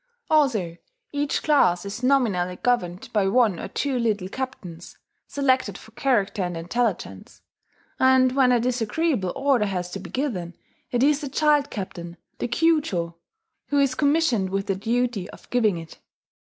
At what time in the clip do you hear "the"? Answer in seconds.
11.21-11.29, 12.39-12.47, 14.65-14.75